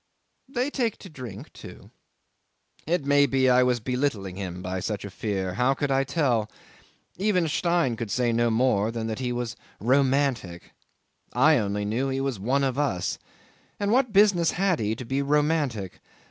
[0.49, 1.91] They take to drink too.
[2.87, 5.53] It may be I was belittling him by such a fear.
[5.53, 6.49] How could I tell?
[7.17, 10.71] Even Stein could say no more than that he was romantic.
[11.33, 13.19] I only knew he was one of us.
[13.79, 15.99] And what business had he to be romantic?